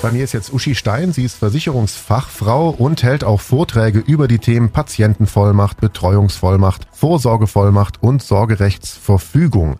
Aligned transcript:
Bei 0.00 0.12
mir 0.12 0.22
ist 0.22 0.32
jetzt 0.32 0.52
Uschi 0.52 0.76
Stein. 0.76 1.12
Sie 1.12 1.24
ist 1.24 1.34
Versicherungsfachfrau 1.36 2.70
und 2.70 3.02
hält 3.02 3.24
auch 3.24 3.40
Vorträge 3.40 3.98
über 3.98 4.28
die 4.28 4.38
Themen 4.38 4.70
Patientenvollmacht, 4.70 5.80
Betreuungsvollmacht, 5.80 6.86
Vorsorgevollmacht 6.92 8.00
und 8.00 8.22
Sorgerechtsverfügung. 8.22 9.78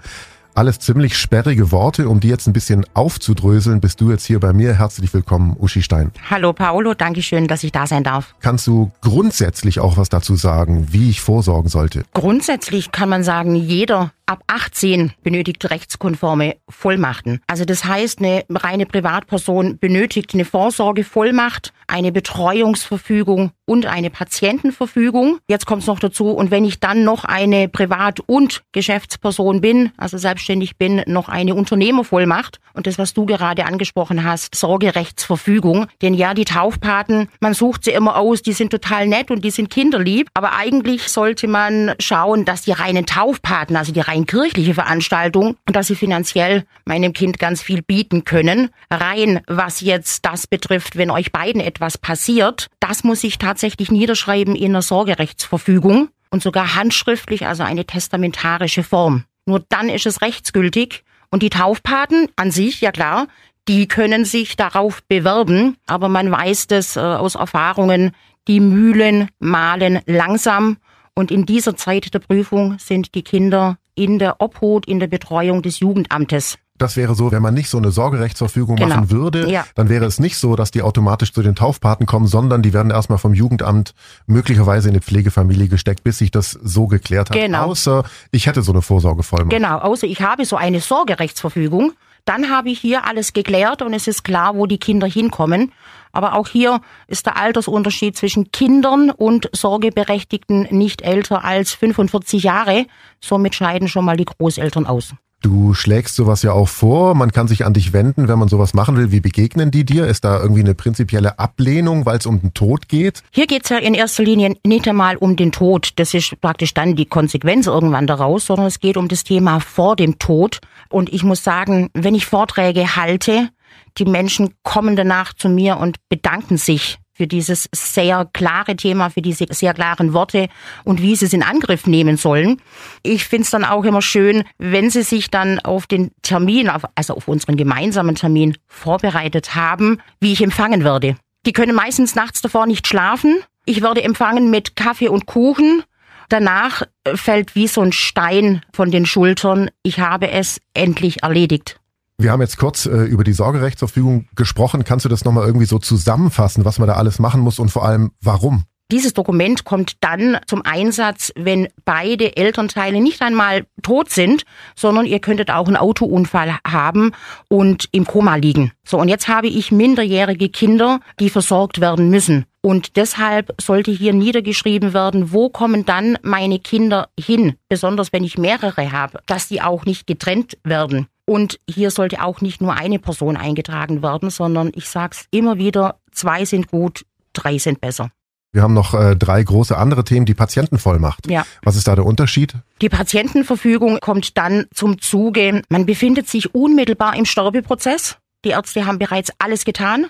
Alles 0.57 0.81
ziemlich 0.81 1.17
sperrige 1.17 1.71
Worte, 1.71 2.09
um 2.09 2.19
die 2.19 2.27
jetzt 2.27 2.49
ein 2.49 2.53
bisschen 2.53 2.85
aufzudröseln, 2.95 3.81
bist 3.81 4.01
du 4.01 4.11
jetzt 4.11 4.27
hier 4.27 4.41
bei 4.41 4.53
mir. 4.53 4.75
Herzlich 4.75 5.15
willkommen, 5.15 5.55
Uschi 5.57 5.83
Stein. 5.83 6.11
Hallo 6.29 6.53
Paolo, 6.53 6.95
danke 6.95 7.23
schön, 7.23 7.47
dass 7.47 7.63
ich 7.63 7.71
da 7.71 7.87
sein 7.87 8.03
darf. 8.03 8.35
Kannst 8.41 8.67
du 8.67 8.91
grundsätzlich 9.01 9.79
auch 9.79 9.97
was 9.99 10.09
dazu 10.09 10.35
sagen, 10.35 10.89
wie 10.91 11.11
ich 11.11 11.21
vorsorgen 11.21 11.69
sollte? 11.69 12.03
Grundsätzlich 12.13 12.91
kann 12.91 13.09
man 13.09 13.23
sagen, 13.23 13.55
jeder 13.55 14.11
ab 14.29 14.43
18 14.47 15.13
benötigt 15.23 15.69
rechtskonforme 15.71 16.57
Vollmachten. 16.69 17.41
Also 17.47 17.65
das 17.65 17.85
heißt, 17.85 18.21
eine 18.21 18.45
reine 18.51 18.87
Privatperson 18.87 19.79
benötigt 19.79 20.35
eine 20.35 20.45
Vorsorgevollmacht, 20.45 21.73
eine 21.87 22.13
Betreuungsverfügung 22.13 23.53
und 23.65 23.87
eine 23.87 24.11
Patientenverfügung. 24.11 25.39
Jetzt 25.49 25.67
kommt 25.67 25.83
es 25.83 25.89
noch 25.89 25.99
dazu, 25.99 26.31
und 26.31 26.51
wenn 26.51 26.65
ich 26.65 26.81
dann 26.81 27.05
noch 27.05 27.25
eine 27.25 27.69
Privat- 27.69 28.21
und 28.21 28.63
Geschäftsperson 28.73 29.61
bin, 29.61 29.93
also 29.97 30.19
selbstständig 30.19 30.77
bin, 30.77 31.03
noch 31.07 31.29
eine 31.29 31.55
Unternehmervollmacht 31.55 32.61
und 32.73 32.87
das, 32.87 32.99
was 32.99 33.15
du 33.15 33.27
gerade 33.27 33.67
angesprochen 33.67 34.25
hast, 34.25 34.55
Sorgerechtsverfügung. 34.55 35.87
Denn 36.03 36.15
ja, 36.15 36.35
die 36.35 36.45
Taufpaten, 36.45 37.29
man 37.41 37.55
sucht 37.55 37.85
sie 37.85 37.91
immer 37.91 38.17
aus, 38.17 38.43
die 38.43 38.53
sind 38.53 38.71
total 38.71 39.07
nett 39.07 39.31
und 39.31 39.45
die 39.45 39.51
sind 39.51 39.71
kinderlieb, 39.71 40.29
aber 40.35 40.55
eigentlich 40.55 41.09
sollte 41.09 41.49
man 41.49 41.95
schauen, 41.99 42.45
dass 42.45 42.63
die 42.63 42.73
reinen 42.73 43.07
Taufpaten, 43.07 43.77
also 43.77 43.93
die 43.93 44.01
rein 44.01 44.18
rein 44.19 44.27
kirchliche 44.27 44.75
Veranstaltung 44.75 45.57
dass 45.67 45.87
sie 45.87 45.95
finanziell 45.95 46.65
meinem 46.85 47.13
Kind 47.13 47.39
ganz 47.39 47.63
viel 47.63 47.83
bieten 47.83 48.25
können. 48.25 48.71
Rein, 48.91 49.41
was 49.47 49.81
jetzt 49.81 50.25
das 50.25 50.47
betrifft, 50.47 50.97
wenn 50.97 51.11
euch 51.11 51.31
beiden 51.31 51.61
etwas 51.61 51.99
passiert, 51.99 52.69
das 52.81 53.05
muss 53.05 53.23
ich 53.23 53.39
tatsächlich 53.39 53.91
niederschreiben 53.93 54.57
in 54.57 54.73
einer 54.73 54.83
Sorgerechtsverfügung 54.83 56.09
und 56.31 56.43
sogar 56.43 56.75
handschriftlich, 56.75 57.47
also 57.47 57.63
eine 57.63 57.85
testamentarische 57.85 58.83
Form. 58.83 59.25
Nur 59.47 59.65
dann 59.69 59.89
ist 59.89 60.07
es 60.07 60.21
rechtsgültig 60.21 61.05
und 61.31 61.43
die 61.43 61.51
Taufpaten 61.51 62.29
an 62.37 62.51
sich, 62.51 62.81
ja 62.81 62.91
klar, 62.91 63.29
die 63.69 63.87
können 63.87 64.25
sich 64.25 64.57
darauf 64.57 65.03
bewerben, 65.05 65.77
aber 65.87 66.09
man 66.09 66.31
weiß 66.31 66.67
das 66.67 66.97
äh, 66.97 67.01
aus 67.01 67.35
Erfahrungen, 67.35 68.13
die 68.49 68.61
Mühlen 68.61 69.29
mahlen 69.39 70.01
langsam 70.07 70.79
und 71.15 71.31
in 71.31 71.47
dieser 71.47 71.77
Zeit 71.77 72.15
der 72.15 72.21
Prüfung 72.21 72.79
sind 72.79 73.15
die 73.15 73.23
Kinder 73.23 73.77
in 73.99 74.19
der 74.19 74.41
Obhut, 74.41 74.87
in 74.87 75.01
der 75.01 75.09
Betreuung 75.09 75.63
des 75.63 75.81
Jugendamtes. 75.81 76.59
Das 76.79 76.97
wäre 76.97 77.17
so, 77.17 77.33
wenn 77.33 77.43
man 77.43 77.55
nicht 77.55 77.69
so 77.69 77.77
eine 77.77 77.91
Sorgerechtsverfügung 77.91 78.77
genau. 78.77 78.95
machen 78.95 79.11
würde, 79.11 79.51
ja. 79.51 79.67
dann 79.75 79.89
wäre 79.89 80.05
es 80.05 80.21
nicht 80.21 80.37
so, 80.37 80.55
dass 80.55 80.71
die 80.71 80.83
automatisch 80.83 81.33
zu 81.33 81.43
den 81.43 81.57
Taufpaten 81.57 82.07
kommen, 82.07 82.29
sondern 82.29 82.63
die 82.63 82.73
werden 82.73 82.93
erstmal 82.93 83.19
vom 83.19 83.35
Jugendamt 83.35 83.95
möglicherweise 84.27 84.89
in 84.89 84.95
eine 84.95 85.03
Pflegefamilie 85.03 85.67
gesteckt, 85.67 86.05
bis 86.05 86.19
sich 86.19 86.31
das 86.31 86.53
so 86.53 86.87
geklärt 86.87 87.31
hat. 87.31 87.37
Genau. 87.37 87.65
Außer 87.65 88.05
ich 88.31 88.47
hätte 88.47 88.63
so 88.63 88.71
eine 88.73 88.81
Vorsorgevollmacht. 88.81 89.51
Genau, 89.51 89.79
außer 89.79 90.07
ich 90.07 90.23
habe 90.23 90.45
so 90.45 90.57
eine 90.57 90.81
Sorgerechtsverfügung. 90.81 91.93
Dann 92.25 92.51
habe 92.51 92.71
ich 92.71 92.79
hier 92.79 93.07
alles 93.07 93.33
geklärt 93.33 93.83
und 93.83 93.93
es 93.93 94.07
ist 94.07 94.23
klar, 94.23 94.55
wo 94.55 94.67
die 94.67 94.79
Kinder 94.79 95.09
hinkommen. 95.09 95.73
Aber 96.13 96.35
auch 96.35 96.49
hier 96.49 96.81
ist 97.07 97.27
der 97.27 97.37
Altersunterschied 97.37 98.17
zwischen 98.17 98.51
Kindern 98.51 99.11
und 99.11 99.49
Sorgeberechtigten 99.53 100.69
nicht 100.71 101.03
älter 101.03 101.45
als 101.45 101.73
45 101.75 102.43
Jahre. 102.43 102.87
Somit 103.21 103.55
scheiden 103.55 103.89
schon 103.89 104.05
mal 104.05 104.17
die 104.17 104.25
Großeltern 104.25 104.87
aus. 104.87 105.15
Du 105.41 105.73
schlägst 105.73 106.17
sowas 106.17 106.43
ja 106.43 106.51
auch 106.51 106.69
vor, 106.69 107.15
man 107.15 107.31
kann 107.31 107.47
sich 107.47 107.65
an 107.65 107.73
dich 107.73 107.93
wenden, 107.93 108.27
wenn 108.27 108.41
man 108.41 108.49
sowas 108.49 108.75
machen 108.75 108.97
will. 108.97 109.13
Wie 109.13 109.21
begegnen 109.21 109.71
die 109.71 109.85
dir? 109.85 110.09
Ist 110.09 110.25
da 110.25 110.41
irgendwie 110.41 110.63
eine 110.63 110.75
prinzipielle 110.75 111.39
Ablehnung, 111.39 112.07
weil 112.07 112.19
es 112.19 112.27
um 112.27 112.41
den 112.41 112.55
Tod 112.55 112.89
geht? 112.89 113.23
Hier 113.31 113.47
geht's 113.47 113.69
ja 113.69 113.79
in 113.79 113.95
erster 113.95 114.25
Linie 114.25 114.57
nicht 114.67 114.89
einmal 114.89 115.17
um 115.17 115.37
den 115.37 115.53
Tod. 115.53 115.91
Das 115.95 116.13
ist 116.13 116.41
praktisch 116.41 116.75
dann 116.75 116.97
die 116.97 117.07
Konsequenz 117.07 117.69
irgendwann 117.69 118.09
daraus, 118.09 118.47
sondern 118.47 118.67
es 118.67 118.81
geht 118.81 118.97
um 118.97 119.07
das 119.07 119.23
Thema 119.23 119.61
vor 119.61 119.95
dem 119.95 120.19
Tod. 120.19 120.59
Und 120.89 121.13
ich 121.13 121.23
muss 121.23 121.45
sagen, 121.45 121.89
wenn 121.95 122.17
ich 122.17 122.27
Vorträge 122.27 122.97
halte, 122.97 123.51
die 123.97 124.05
Menschen 124.05 124.55
kommen 124.63 124.97
danach 124.97 125.33
zu 125.33 125.49
mir 125.49 125.79
und 125.79 125.97
bedanken 126.09 126.57
sich 126.57 126.99
für 127.19 127.27
dieses 127.27 127.69
sehr 127.75 128.29
klare 128.33 128.77
Thema, 128.77 129.11
für 129.11 129.23
diese 129.23 129.47
sehr 129.51 129.75
klaren 129.75 130.13
Worte 130.13 130.49
und 130.85 131.03
wie 131.03 131.17
sie 131.17 131.25
es 131.25 131.33
in 131.33 131.43
Angriff 131.43 131.87
nehmen 131.87 132.17
sollen. 132.17 132.63
Ich 133.03 133.25
finde 133.25 133.43
es 133.43 133.51
dann 133.51 133.65
auch 133.65 133.85
immer 133.85 134.03
schön, 134.03 134.45
wenn 134.59 134.89
sie 134.89 135.03
sich 135.03 135.29
dann 135.29 135.59
auf 135.59 135.89
den 135.89 136.13
Termin, 136.23 136.71
also 136.95 137.15
auf 137.15 137.27
unseren 137.27 137.57
gemeinsamen 137.57 138.15
Termin 138.15 138.57
vorbereitet 138.69 139.57
haben, 139.57 140.01
wie 140.21 140.33
ich 140.33 140.43
empfangen 140.43 140.85
werde. 140.85 141.17
Die 141.45 141.53
können 141.53 141.75
meistens 141.75 142.15
nachts 142.15 142.41
davor 142.41 142.67
nicht 142.67 142.87
schlafen. 142.87 143.41
Ich 143.65 143.83
werde 143.83 144.03
empfangen 144.03 144.51
mit 144.51 144.77
Kaffee 144.77 145.09
und 145.09 145.27
Kuchen. 145.27 145.83
Danach 146.29 146.83
fällt 147.15 147.57
wie 147.57 147.67
so 147.67 147.81
ein 147.81 147.93
Stein 147.93 148.63
von 148.73 148.93
den 148.93 149.07
Schultern. 149.07 149.71
Ich 149.83 149.99
habe 149.99 150.31
es 150.31 150.61
endlich 150.73 151.23
erledigt. 151.23 151.81
Wir 152.21 152.33
haben 152.33 152.41
jetzt 152.41 152.59
kurz 152.59 152.85
äh, 152.87 153.05
über 153.05 153.23
die 153.23 153.33
Sorgerechtsverfügung 153.33 154.27
gesprochen. 154.35 154.83
Kannst 154.83 155.05
du 155.05 155.09
das 155.09 155.25
nochmal 155.25 155.47
irgendwie 155.47 155.67
so 155.67 155.79
zusammenfassen, 155.79 156.65
was 156.65 156.81
man 156.81 156.89
da 156.89 156.95
alles 156.95 157.21
machen 157.21 157.41
muss 157.41 157.61
und 157.61 157.71
vor 157.71 157.85
allem 157.85 158.11
warum? 158.21 158.65
Dieses 158.91 159.13
Dokument 159.15 159.65
kommt 159.65 159.99
dann 160.01 160.39
zum 160.47 160.63
Einsatz, 160.63 161.31
wenn 161.37 161.69
beide 161.85 162.37
Elternteile 162.37 163.01
nicht 163.01 163.23
einmal 163.23 163.67
tot 163.83 164.11
sind, 164.11 164.45
sondern 164.75 165.07
ihr 165.07 165.21
könntet 165.21 165.51
auch 165.51 165.69
einen 165.69 165.77
Autounfall 165.77 166.57
haben 166.67 167.13
und 167.49 167.89
im 167.93 168.05
Koma 168.05 168.35
liegen. 168.37 168.73
So, 168.85 168.99
und 168.99 169.09
jetzt 169.09 169.29
habe 169.29 169.47
ich 169.47 169.71
minderjährige 169.71 170.49
Kinder, 170.49 171.01
die 171.21 171.29
versorgt 171.31 171.81
werden 171.81 172.11
müssen. 172.11 172.47
Und 172.63 172.97
deshalb 172.97 173.55
sollte 173.61 173.91
hier 173.93 174.13
niedergeschrieben 174.13 174.93
werden, 174.93 175.33
wo 175.33 175.51
kommen 175.51 175.85
dann 175.85 176.19
meine 176.23 176.59
Kinder 176.59 177.11
hin, 177.21 177.55
besonders 177.69 178.13
wenn 178.13 178.25
ich 178.25 178.39
mehrere 178.39 178.91
habe, 178.91 179.21
dass 179.27 179.49
die 179.49 179.63
auch 179.63 179.85
nicht 179.85 180.07
getrennt 180.07 180.57
werden. 180.65 181.07
Und 181.29 181.61
hier 181.69 181.91
sollte 181.91 182.23
auch 182.23 182.41
nicht 182.41 182.63
nur 182.63 182.73
eine 182.73 182.99
Person 182.99 183.37
eingetragen 183.37 184.03
werden, 184.03 184.31
sondern 184.31 184.73
ich 184.75 184.89
sage 184.89 185.15
es 185.15 185.27
immer 185.31 185.59
wieder, 185.59 186.01
zwei 186.11 186.47
sind 186.47 186.69
gut, 186.69 187.05
drei 187.35 187.59
sind 187.59 187.83
besser. 187.83 188.11
Wir 188.51 188.63
haben 188.63 188.73
noch 188.73 188.95
äh, 188.95 189.15
drei 189.15 189.43
große 189.43 189.77
andere 189.77 190.05
Themen, 190.05 190.25
die 190.25 190.33
Patientenvollmacht. 190.33 191.31
Ja. 191.31 191.45
Was 191.63 191.77
ist 191.77 191.87
da 191.87 191.95
der 191.95 192.07
Unterschied? 192.07 192.55
Die 192.81 192.89
Patientenverfügung 192.89 194.01
kommt 194.01 194.39
dann 194.39 194.65
zum 194.73 195.03
Zuge. 195.03 195.61
Man 195.69 195.85
befindet 195.85 196.31
sich 196.31 196.55
unmittelbar 196.55 197.15
im 197.15 197.27
Sterbeprozess. 197.27 198.17
Die 198.47 198.51
Ärzte 198.51 198.87
haben 198.87 198.99
bereits 198.99 199.31
alles 199.39 199.67
getan. 199.67 200.07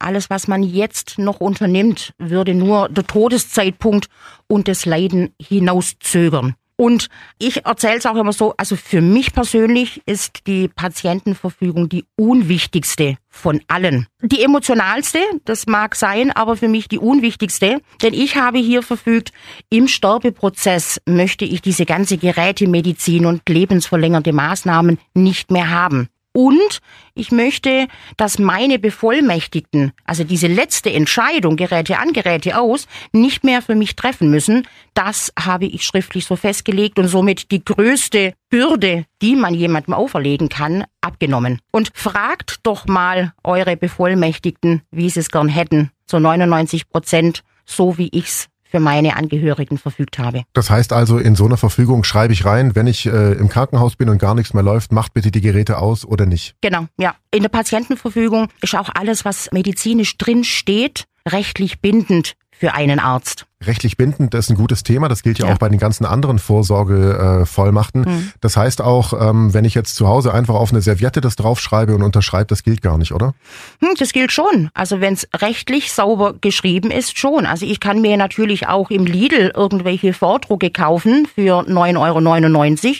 Alles, 0.00 0.30
was 0.30 0.48
man 0.48 0.64
jetzt 0.64 1.16
noch 1.16 1.38
unternimmt, 1.38 2.12
würde 2.18 2.54
nur 2.54 2.88
der 2.88 3.06
Todeszeitpunkt 3.06 4.08
und 4.48 4.66
das 4.66 4.84
Leiden 4.84 5.32
hinauszögern. 5.40 6.56
Und 6.76 7.08
ich 7.38 7.64
erzähle 7.64 7.96
es 7.96 8.06
auch 8.06 8.16
immer 8.16 8.34
so, 8.34 8.54
also 8.58 8.76
für 8.76 9.00
mich 9.00 9.32
persönlich 9.32 10.02
ist 10.04 10.46
die 10.46 10.68
Patientenverfügung 10.68 11.88
die 11.88 12.04
unwichtigste 12.16 13.16
von 13.30 13.62
allen. 13.66 14.06
Die 14.20 14.42
emotionalste, 14.42 15.20
das 15.46 15.66
mag 15.66 15.94
sein, 15.94 16.32
aber 16.32 16.56
für 16.56 16.68
mich 16.68 16.88
die 16.88 16.98
unwichtigste, 16.98 17.80
denn 18.02 18.12
ich 18.12 18.36
habe 18.36 18.58
hier 18.58 18.82
verfügt, 18.82 19.32
im 19.70 19.88
Sterbeprozess 19.88 21.00
möchte 21.06 21.46
ich 21.46 21.62
diese 21.62 21.86
ganze 21.86 22.18
Gerätemedizin 22.18 23.24
und 23.24 23.48
lebensverlängernde 23.48 24.34
Maßnahmen 24.34 24.98
nicht 25.14 25.50
mehr 25.50 25.70
haben. 25.70 26.08
Und 26.36 26.80
ich 27.14 27.32
möchte, 27.32 27.88
dass 28.18 28.38
meine 28.38 28.78
Bevollmächtigten, 28.78 29.92
also 30.04 30.22
diese 30.22 30.48
letzte 30.48 30.92
Entscheidung, 30.92 31.56
Geräte 31.56 31.98
an, 31.98 32.12
Geräte 32.12 32.58
aus, 32.58 32.86
nicht 33.10 33.42
mehr 33.42 33.62
für 33.62 33.74
mich 33.74 33.96
treffen 33.96 34.30
müssen. 34.30 34.68
Das 34.92 35.32
habe 35.40 35.64
ich 35.64 35.84
schriftlich 35.84 36.26
so 36.26 36.36
festgelegt 36.36 36.98
und 36.98 37.08
somit 37.08 37.50
die 37.52 37.64
größte 37.64 38.34
Bürde, 38.50 39.06
die 39.22 39.34
man 39.34 39.54
jemandem 39.54 39.94
auferlegen 39.94 40.50
kann, 40.50 40.84
abgenommen. 41.00 41.58
Und 41.72 41.90
fragt 41.94 42.58
doch 42.64 42.84
mal 42.84 43.32
eure 43.42 43.78
Bevollmächtigten, 43.78 44.82
wie 44.90 45.08
sie 45.08 45.20
es 45.20 45.30
gern 45.30 45.48
hätten. 45.48 45.90
Zu 46.04 46.20
99 46.20 46.90
Prozent, 46.90 47.44
so 47.64 47.96
wie 47.96 48.10
ich's 48.12 48.48
für 48.70 48.80
meine 48.80 49.16
Angehörigen 49.16 49.78
verfügt 49.78 50.18
habe. 50.18 50.42
Das 50.52 50.70
heißt 50.70 50.92
also, 50.92 51.18
in 51.18 51.34
so 51.34 51.46
einer 51.46 51.56
Verfügung 51.56 52.04
schreibe 52.04 52.32
ich 52.32 52.44
rein, 52.44 52.74
wenn 52.74 52.86
ich 52.86 53.06
äh, 53.06 53.32
im 53.32 53.48
Krankenhaus 53.48 53.96
bin 53.96 54.08
und 54.08 54.18
gar 54.18 54.34
nichts 54.34 54.54
mehr 54.54 54.62
läuft, 54.62 54.92
macht 54.92 55.14
bitte 55.14 55.30
die 55.30 55.40
Geräte 55.40 55.78
aus 55.78 56.04
oder 56.04 56.26
nicht. 56.26 56.54
Genau, 56.60 56.86
ja. 56.98 57.14
In 57.30 57.42
der 57.42 57.48
Patientenverfügung 57.48 58.48
ist 58.62 58.74
auch 58.74 58.90
alles, 58.94 59.24
was 59.24 59.50
medizinisch 59.52 60.16
drin 60.18 60.44
steht, 60.44 61.04
rechtlich 61.28 61.80
bindend 61.80 62.34
für 62.50 62.74
einen 62.74 62.98
Arzt. 62.98 63.46
Rechtlich 63.64 63.96
bindend 63.96 64.34
ist 64.34 64.50
ein 64.50 64.56
gutes 64.56 64.82
Thema. 64.82 65.08
Das 65.08 65.22
gilt 65.22 65.38
ja, 65.38 65.46
ja. 65.46 65.54
auch 65.54 65.58
bei 65.58 65.70
den 65.70 65.78
ganzen 65.78 66.04
anderen 66.04 66.38
Vorsorgevollmachten. 66.38 68.02
Mhm. 68.02 68.32
Das 68.42 68.54
heißt 68.54 68.82
auch, 68.82 69.14
ähm, 69.18 69.54
wenn 69.54 69.64
ich 69.64 69.74
jetzt 69.74 69.96
zu 69.96 70.06
Hause 70.06 70.34
einfach 70.34 70.54
auf 70.54 70.72
eine 70.72 70.82
Serviette 70.82 71.22
das 71.22 71.36
draufschreibe 71.36 71.94
und 71.94 72.02
unterschreibe, 72.02 72.46
das 72.46 72.62
gilt 72.62 72.82
gar 72.82 72.98
nicht, 72.98 73.12
oder? 73.12 73.32
Hm, 73.80 73.94
das 73.98 74.12
gilt 74.12 74.30
schon. 74.30 74.68
Also 74.74 75.00
wenn 75.00 75.14
es 75.14 75.26
rechtlich 75.34 75.90
sauber 75.90 76.34
geschrieben 76.38 76.90
ist, 76.90 77.18
schon. 77.18 77.46
Also 77.46 77.64
ich 77.64 77.80
kann 77.80 78.02
mir 78.02 78.18
natürlich 78.18 78.68
auch 78.68 78.90
im 78.90 79.06
Lidl 79.06 79.52
irgendwelche 79.56 80.12
Vordrucke 80.12 80.70
kaufen 80.70 81.26
für 81.34 81.60
9,99 81.60 82.84
Euro. 82.84 82.94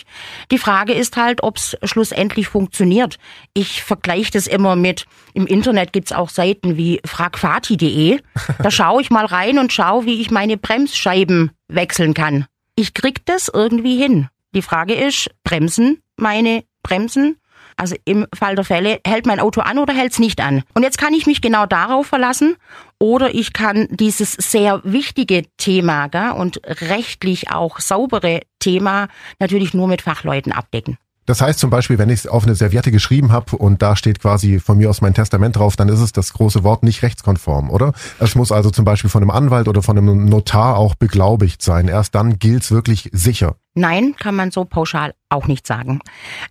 Die 0.49 0.57
Frage 0.57 0.93
ist 0.93 1.17
halt, 1.17 1.43
ob 1.43 1.57
es 1.57 1.77
schlussendlich 1.83 2.47
funktioniert. 2.47 3.19
Ich 3.53 3.83
vergleiche 3.83 4.31
das 4.31 4.47
immer 4.47 4.75
mit, 4.75 5.05
im 5.35 5.45
Internet 5.45 5.93
gibt's 5.93 6.11
auch 6.11 6.29
Seiten 6.29 6.77
wie 6.77 6.99
fragfati.de. 7.05 8.19
Da 8.57 8.71
schaue 8.71 9.03
ich 9.03 9.11
mal 9.11 9.25
rein 9.25 9.59
und 9.59 9.71
schaue, 9.71 10.05
wie 10.05 10.19
ich 10.19 10.31
meine 10.47 10.57
Bremsscheiben 10.57 11.51
wechseln 11.67 12.13
kann. 12.13 12.45
Ich 12.75 12.93
krieg 12.93 13.25
das 13.25 13.51
irgendwie 13.53 13.97
hin. 13.97 14.29
Die 14.55 14.61
Frage 14.61 14.93
ist, 14.93 15.29
bremsen 15.43 16.01
meine 16.15 16.63
Bremsen? 16.83 17.35
Also 17.75 17.97
im 18.05 18.25
Fall 18.33 18.55
der 18.55 18.63
Fälle, 18.63 19.01
hält 19.05 19.25
mein 19.25 19.41
Auto 19.41 19.59
an 19.59 19.77
oder 19.77 19.93
hält 19.93 20.13
es 20.13 20.19
nicht 20.19 20.39
an? 20.39 20.63
Und 20.73 20.83
jetzt 20.83 20.97
kann 20.97 21.13
ich 21.13 21.25
mich 21.25 21.41
genau 21.41 21.65
darauf 21.65 22.07
verlassen 22.07 22.55
oder 22.97 23.35
ich 23.35 23.51
kann 23.51 23.89
dieses 23.91 24.31
sehr 24.31 24.79
wichtige 24.85 25.43
Thema 25.57 26.07
gell, 26.07 26.31
und 26.31 26.61
rechtlich 26.65 27.51
auch 27.51 27.81
saubere 27.81 28.39
Thema 28.59 29.09
natürlich 29.39 29.73
nur 29.73 29.89
mit 29.89 30.01
Fachleuten 30.01 30.53
abdecken. 30.53 30.97
Das 31.27 31.41
heißt 31.41 31.59
zum 31.59 31.69
Beispiel, 31.69 31.97
wenn 31.97 32.09
ich 32.09 32.21
es 32.21 32.27
auf 32.27 32.45
eine 32.45 32.55
Serviette 32.55 32.89
geschrieben 32.89 33.33
habe 33.33 33.57
und 33.57 33.81
da 33.81 33.97
steht 33.97 34.21
quasi 34.21 34.59
von 34.59 34.77
mir 34.77 34.89
aus 34.89 35.01
mein 35.01 35.13
Testament 35.13 35.57
drauf, 35.57 35.75
dann 35.75 35.89
ist 35.89 35.99
es 35.99 36.13
das 36.13 36.31
große 36.31 36.63
Wort 36.63 36.83
nicht 36.83 37.03
rechtskonform, 37.03 37.69
oder? 37.69 37.91
Es 38.17 38.33
muss 38.35 38.53
also 38.53 38.71
zum 38.71 38.85
Beispiel 38.85 39.09
von 39.09 39.21
einem 39.21 39.31
Anwalt 39.31 39.67
oder 39.67 39.83
von 39.83 39.97
einem 39.97 40.25
Notar 40.25 40.77
auch 40.77 40.95
beglaubigt 40.95 41.61
sein. 41.61 41.89
Erst 41.89 42.15
dann 42.15 42.39
gilt's 42.39 42.71
wirklich 42.71 43.09
sicher. 43.11 43.57
Nein, 43.77 44.15
kann 44.17 44.33
man 44.33 44.49
so 44.49 44.65
pauschal 44.65 45.13
auch 45.29 45.45
nicht 45.45 45.67
sagen. 45.67 45.99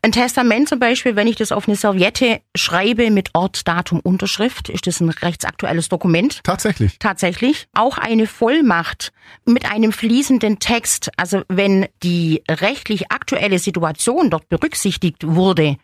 Ein 0.00 0.12
Testament 0.12 0.68
zum 0.68 0.78
Beispiel, 0.78 1.16
wenn 1.16 1.26
ich 1.26 1.34
das 1.34 1.50
auf 1.50 1.66
eine 1.66 1.76
Serviette 1.76 2.40
schreibe 2.56 3.10
mit 3.10 3.30
Ort, 3.34 3.66
Datum, 3.66 3.98
Unterschrift, 3.98 4.68
ist 4.68 4.86
das 4.86 5.00
ein 5.00 5.10
rechtsaktuelles 5.10 5.88
Dokument. 5.88 6.40
Tatsächlich. 6.44 7.00
Tatsächlich. 7.00 7.66
Auch 7.74 7.98
eine 7.98 8.28
Vollmacht 8.28 9.12
mit 9.44 9.68
einem 9.68 9.92
fließenden 9.92 10.60
Text. 10.60 11.10
Also 11.16 11.42
wenn 11.48 11.86
die 12.04 12.44
rechtlich 12.48 13.10
aktuelle 13.10 13.58
Situation 13.58 14.30
dort 14.30 14.48
berücksichtigt 14.48 15.26
wurde, 15.26 15.78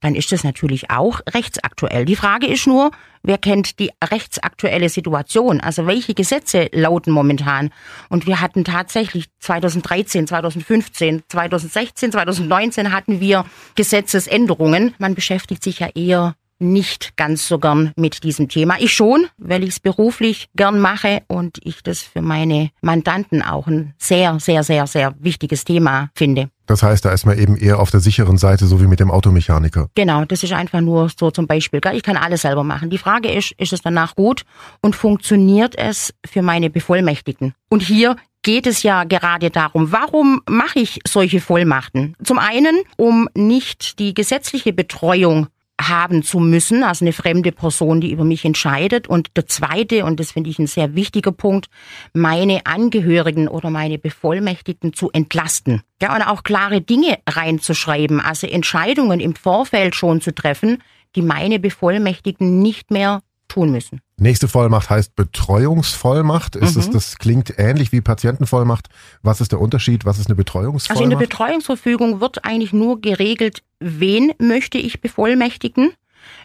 dann 0.00 0.14
ist 0.14 0.32
das 0.32 0.44
natürlich 0.44 0.90
auch 0.90 1.20
rechtsaktuell. 1.28 2.04
Die 2.04 2.16
Frage 2.16 2.46
ist 2.46 2.66
nur, 2.66 2.90
wer 3.22 3.38
kennt 3.38 3.78
die 3.78 3.90
rechtsaktuelle 4.02 4.88
Situation? 4.88 5.60
Also 5.60 5.86
welche 5.86 6.14
Gesetze 6.14 6.68
lauten 6.72 7.12
momentan? 7.12 7.70
Und 8.08 8.26
wir 8.26 8.40
hatten 8.40 8.64
tatsächlich 8.64 9.26
2013, 9.40 10.26
2015, 10.26 11.22
2016, 11.28 12.12
2019 12.12 12.92
hatten 12.92 13.20
wir 13.20 13.44
Gesetzesänderungen. 13.74 14.94
Man 14.98 15.14
beschäftigt 15.14 15.62
sich 15.62 15.80
ja 15.80 15.88
eher 15.94 16.34
nicht 16.60 17.16
ganz 17.16 17.48
so 17.48 17.58
gern 17.58 17.92
mit 17.96 18.22
diesem 18.22 18.48
Thema. 18.48 18.76
Ich 18.78 18.94
schon, 18.94 19.26
weil 19.38 19.64
ich 19.64 19.70
es 19.70 19.80
beruflich 19.80 20.48
gern 20.54 20.78
mache 20.78 21.22
und 21.26 21.58
ich 21.62 21.82
das 21.82 22.00
für 22.00 22.22
meine 22.22 22.70
Mandanten 22.82 23.42
auch 23.42 23.66
ein 23.66 23.94
sehr, 23.98 24.38
sehr, 24.38 24.62
sehr, 24.62 24.86
sehr 24.86 25.14
wichtiges 25.18 25.64
Thema 25.64 26.10
finde. 26.14 26.50
Das 26.66 26.84
heißt, 26.84 27.04
da 27.04 27.10
ist 27.10 27.26
man 27.26 27.36
eben 27.36 27.56
eher 27.56 27.80
auf 27.80 27.90
der 27.90 27.98
sicheren 27.98 28.38
Seite, 28.38 28.66
so 28.66 28.80
wie 28.80 28.86
mit 28.86 29.00
dem 29.00 29.10
Automechaniker. 29.10 29.88
Genau, 29.96 30.24
das 30.24 30.44
ist 30.44 30.52
einfach 30.52 30.80
nur 30.80 31.08
so 31.08 31.32
zum 31.32 31.48
Beispiel. 31.48 31.80
Ich 31.94 32.04
kann 32.04 32.16
alles 32.16 32.42
selber 32.42 32.62
machen. 32.62 32.90
Die 32.90 32.98
Frage 32.98 33.32
ist, 33.32 33.52
ist 33.58 33.72
es 33.72 33.82
danach 33.82 34.14
gut 34.14 34.44
und 34.80 34.94
funktioniert 34.94 35.76
es 35.76 36.14
für 36.24 36.42
meine 36.42 36.70
Bevollmächtigten? 36.70 37.54
Und 37.70 37.82
hier 37.82 38.14
geht 38.42 38.66
es 38.66 38.82
ja 38.82 39.04
gerade 39.04 39.50
darum, 39.50 39.92
warum 39.92 40.42
mache 40.48 40.78
ich 40.78 41.00
solche 41.06 41.40
Vollmachten? 41.40 42.14
Zum 42.22 42.38
einen, 42.38 42.82
um 42.96 43.28
nicht 43.34 43.98
die 43.98 44.14
gesetzliche 44.14 44.72
Betreuung 44.72 45.48
haben 45.80 46.22
zu 46.22 46.38
müssen, 46.38 46.82
also 46.82 47.04
eine 47.04 47.12
fremde 47.12 47.52
Person, 47.52 48.00
die 48.00 48.12
über 48.12 48.24
mich 48.24 48.44
entscheidet. 48.44 49.08
Und 49.08 49.36
der 49.36 49.46
zweite, 49.46 50.04
und 50.04 50.20
das 50.20 50.32
finde 50.32 50.50
ich 50.50 50.58
ein 50.58 50.66
sehr 50.66 50.94
wichtiger 50.94 51.32
Punkt, 51.32 51.68
meine 52.12 52.66
Angehörigen 52.66 53.48
oder 53.48 53.70
meine 53.70 53.98
Bevollmächtigten 53.98 54.92
zu 54.92 55.10
entlasten. 55.10 55.82
Ja, 56.02 56.14
und 56.14 56.22
auch 56.22 56.42
klare 56.42 56.80
Dinge 56.80 57.18
reinzuschreiben, 57.28 58.20
also 58.20 58.46
Entscheidungen 58.46 59.20
im 59.20 59.34
Vorfeld 59.34 59.94
schon 59.94 60.20
zu 60.20 60.34
treffen, 60.34 60.82
die 61.16 61.22
meine 61.22 61.58
Bevollmächtigten 61.58 62.60
nicht 62.60 62.90
mehr 62.90 63.22
tun 63.50 63.70
müssen. 63.70 64.00
Nächste 64.16 64.48
Vollmacht 64.48 64.88
heißt 64.88 65.14
Betreuungsvollmacht. 65.14 66.56
Ist 66.56 66.76
mhm. 66.76 66.80
es, 66.80 66.90
das 66.90 67.18
klingt 67.18 67.54
ähnlich 67.58 67.92
wie 67.92 68.00
Patientenvollmacht. 68.00 68.88
Was 69.22 69.40
ist 69.40 69.52
der 69.52 69.60
Unterschied? 69.60 70.04
Was 70.04 70.18
ist 70.18 70.26
eine 70.28 70.36
Betreuungsvollmacht? 70.36 70.90
Also 70.90 71.04
in 71.04 71.10
der 71.10 71.18
Betreuungsverfügung 71.18 72.20
wird 72.20 72.44
eigentlich 72.44 72.72
nur 72.72 73.00
geregelt, 73.00 73.62
wen 73.78 74.32
möchte 74.38 74.78
ich 74.78 75.00
bevollmächtigen. 75.00 75.92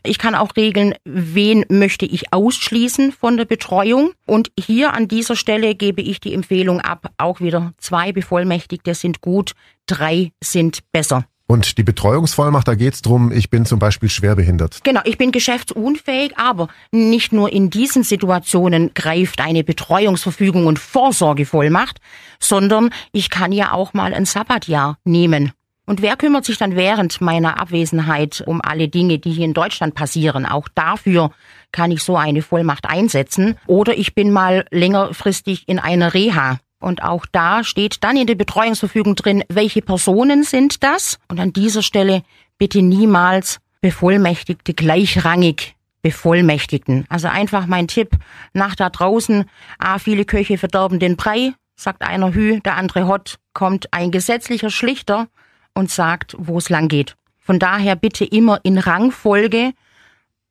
Ich 0.04 0.18
kann 0.18 0.36
auch 0.36 0.56
regeln, 0.56 0.94
wen 1.04 1.66
möchte 1.70 2.06
ich 2.06 2.34
ausschließen 2.34 3.12
von 3.12 3.38
der 3.38 3.46
Betreuung. 3.46 4.12
Und 4.26 4.52
hier 4.60 4.94
an 4.94 5.08
dieser 5.08 5.36
Stelle 5.36 5.76
gebe 5.76 6.02
ich 6.02 6.20
die 6.20 6.34
Empfehlung 6.34 6.82
ab, 6.82 7.12
auch 7.18 7.40
wieder 7.42 7.74
zwei 7.78 8.12
Bevollmächtigte 8.12 8.94
sind 8.96 9.22
gut, 9.22 9.54
drei 9.86 10.32
sind 10.44 10.80
besser. 10.92 11.26
Und 11.48 11.78
die 11.78 11.84
Betreuungsvollmacht, 11.84 12.68
da 12.68 12.74
geht's 12.74 13.04
drum, 13.04 13.32
ich 13.32 13.52
bin 13.52 13.66
zum 13.66 13.78
Beispiel 13.78 14.10
schwerbehindert. 14.10 14.80
Genau, 14.84 15.02
ich 15.04 15.20
bin 15.20 15.32
geschäftsunfähig, 15.32 16.38
aber 16.38 16.70
nicht 16.92 17.34
nur 17.34 17.54
in 17.54 17.70
diesen 17.70 18.04
Situationen 18.04 18.92
greift 18.96 19.40
eine 19.40 19.64
Betreuungsverfügung 19.64 20.66
und 20.66 20.80
Vorsorgevollmacht, 20.80 22.00
sondern 22.40 22.90
ich 23.12 23.30
kann 23.30 23.52
ja 23.52 23.74
auch 23.74 23.94
mal 23.94 24.14
ein 24.14 24.26
Sabbatjahr 24.26 24.98
nehmen. 25.04 25.52
Und 25.86 26.02
wer 26.02 26.16
kümmert 26.16 26.46
sich 26.46 26.58
dann 26.58 26.76
während 26.76 27.22
meiner 27.22 27.62
Abwesenheit 27.62 28.44
um 28.48 28.60
alle 28.62 28.88
Dinge, 28.88 29.20
die 29.20 29.32
hier 29.32 29.46
in 29.46 29.54
Deutschland 29.54 29.94
passieren? 29.94 30.48
Auch 30.48 30.68
dafür 30.74 31.30
kann 31.72 31.92
ich 31.92 32.02
so 32.02 32.18
eine 32.18 32.42
Vollmacht 32.42 32.90
einsetzen. 32.90 33.56
Oder 33.68 33.96
ich 33.96 34.16
bin 34.16 34.32
mal 34.32 34.66
längerfristig 34.72 35.68
in 35.68 35.78
einer 35.78 36.16
Reha. 36.16 36.60
Und 36.80 37.04
auch 37.04 37.26
da 37.32 37.64
steht 37.64 38.04
dann 38.04 38.18
in 38.18 38.28
der 38.28 38.36
Betreuungsverfügung 38.36 39.16
drin, 39.16 39.44
welche 39.50 39.82
Personen 39.82 40.44
sind 40.44 40.84
das? 40.84 41.20
Und 41.30 41.40
an 41.40 41.54
dieser 41.54 41.82
Stelle 41.82 42.24
bitte 42.58 42.82
niemals 42.82 43.60
Bevollmächtigte 43.82 44.74
gleichrangig 44.74 45.76
Bevollmächtigten. 46.02 47.06
Also 47.10 47.30
einfach 47.30 47.66
mein 47.66 47.88
Tipp 47.88 48.12
nach 48.54 48.76
da 48.76 48.92
draußen, 48.92 49.46
ah, 49.80 49.98
viele 49.98 50.26
Köche 50.26 50.60
verderben 50.60 51.00
den 51.00 51.16
Brei, 51.16 51.54
sagt 51.76 52.04
einer 52.04 52.34
Hü, 52.34 52.60
der 52.60 52.78
andere 52.78 53.08
Hott, 53.08 53.38
kommt 53.54 53.92
ein 53.92 54.12
gesetzlicher 54.12 54.70
Schlichter 54.70 55.28
und 55.74 55.90
sagt, 55.90 56.36
wo 56.38 56.60
es 56.60 56.70
lang 56.70 56.90
geht. 56.90 57.16
Von 57.40 57.58
daher 57.58 57.96
bitte 57.96 58.24
immer 58.24 58.60
in 58.64 58.78
Rangfolge 58.78 59.74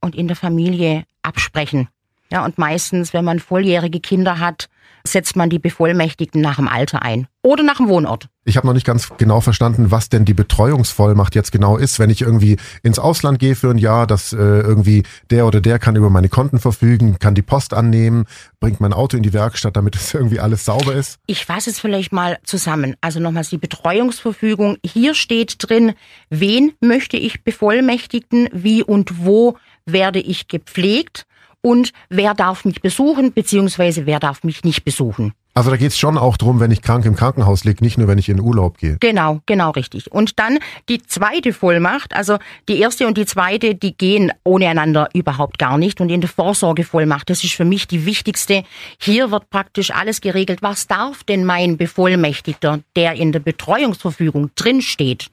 und 0.01 0.17
in 0.17 0.27
der 0.27 0.37
Familie 0.37 1.05
absprechen. 1.23 1.89
Ja, 2.35 2.45
und 2.45 2.59
meistens, 2.59 3.13
wenn 3.13 3.25
man 3.25 3.39
volljährige 3.39 4.01
Kinder 4.01 4.41
hat, 4.41 4.69
setzt 5.07 5.37
man 5.37 5.51
die 5.51 5.61
Bevollmächtigten 5.61 6.41
nach 6.41 6.57
dem 6.57 6.67
Alter 6.67 7.01
ein 7.03 7.29
oder 7.43 7.63
nach 7.63 7.77
dem 7.77 7.87
Wohnort. 7.87 8.27
Ich 8.45 8.57
habe 8.57 8.67
noch 8.67 8.75
nicht 8.75 8.85
ganz 8.85 9.09
genau 9.19 9.41
verstanden, 9.41 9.93
was 9.93 10.09
denn 10.09 10.25
die 10.25 10.35
Betreuungsvollmacht 10.35 11.37
jetzt 11.37 11.53
genau 11.53 11.77
ist. 11.77 12.01
Wenn 12.01 12.11
ich 12.11 12.23
irgendwie 12.23 12.57
ins 12.83 12.99
Ausland 12.99 13.39
gehe 13.39 13.55
für 13.55 13.71
ein 13.71 13.79
Jahr, 13.79 14.09
dass 14.09 14.33
äh, 14.33 14.37
irgendwie 14.37 15.05
der 15.31 15.47
oder 15.47 15.61
der 15.61 15.79
kann 15.79 15.95
über 15.95 16.11
meine 16.11 16.29
Konten 16.29 16.59
verfügen, 16.59 17.21
kann 17.21 17.37
die 17.37 17.43
Post 17.43 17.73
annehmen, 17.73 18.25
bringt 18.59 18.81
mein 18.81 18.93
Auto 18.93 19.17
in 19.17 19.23
die 19.23 19.33
Werkstatt, 19.33 19.77
damit 19.77 19.95
es 19.95 20.13
irgendwie 20.15 20.41
alles 20.41 20.65
sauber 20.65 20.93
ist. 20.93 21.21
Ich 21.27 21.45
fasse 21.45 21.71
es 21.71 21.79
vielleicht 21.79 22.13
mal 22.13 22.39
zusammen. 22.43 22.97
Also 23.01 23.21
nochmals 23.21 23.51
die 23.51 23.59
Betreuungsverfügung. 23.59 24.79
Hier 24.85 25.15
steht 25.15 25.55
drin, 25.59 25.93
wen 26.31 26.73
möchte 26.81 27.17
ich 27.17 27.45
bevollmächtigen, 27.45 28.49
wie 28.53 28.83
und 28.83 29.25
wo 29.25 29.57
werde 29.87 30.19
ich 30.19 30.49
gepflegt 30.49 31.27
und 31.65 31.93
wer 32.11 32.35
darf 32.35 32.67
mich 32.67 32.83
besuchen, 32.83 33.33
beziehungsweise 33.33 34.05
wer 34.05 34.21
darf 34.21 34.45
mich 34.45 34.65
nicht 34.65 34.85
besuchen. 34.85 35.33
Also 35.57 35.71
da 35.71 35.77
geht's 35.77 35.97
schon 35.97 36.19
auch 36.19 36.37
drum, 36.37 36.59
wenn 36.59 36.73
ich 36.73 36.83
krank 36.83 37.05
im 37.05 37.15
Krankenhaus 37.15 37.63
liege, 37.63 37.85
nicht 37.85 37.97
nur 37.97 38.09
wenn 38.09 38.19
ich 38.19 38.29
in 38.29 38.41
Urlaub 38.41 38.79
gehe. 38.79 38.97
Genau, 38.99 39.41
genau 39.47 39.71
richtig. 39.71 40.11
Und 40.11 40.41
dann 40.41 40.59
die 40.89 41.01
zweite 41.01 41.53
Vollmacht, 41.53 42.13
also 42.13 42.39
die 42.69 42.81
erste 42.81 43.07
und 43.07 43.17
die 43.17 43.25
zweite, 43.25 43.77
die 43.77 43.97
gehen 43.97 44.33
ohne 44.43 44.69
einander 44.69 45.09
überhaupt 45.15 45.61
gar 45.61 45.79
nicht. 45.79 46.01
Und 46.01 46.11
in 46.11 46.21
der 46.21 46.29
Vorsorgevollmacht, 46.29 47.31
das 47.31 47.45
ist 47.45 47.55
für 47.55 47.65
mich 47.65 47.87
die 47.87 48.05
wichtigste. 48.05 48.65
Hier 48.99 49.31
wird 49.31 49.49
praktisch 49.49 49.93
alles 49.93 50.21
geregelt. 50.21 50.61
Was 50.61 50.89
darf 50.89 51.23
denn 51.23 51.45
mein 51.45 51.77
Bevollmächtigter, 51.77 52.81
der 52.97 53.13
in 53.13 53.31
der 53.31 53.39
Betreuungsverfügung 53.39 54.51
drinsteht? 54.57 55.31